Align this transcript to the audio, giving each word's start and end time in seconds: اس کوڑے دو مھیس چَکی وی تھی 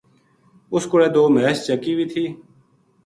اس 0.73 0.83
کوڑے 0.89 1.07
دو 1.15 1.23
مھیس 1.35 1.57
چَکی 1.65 1.93
وی 1.97 2.05
تھی 2.11 2.23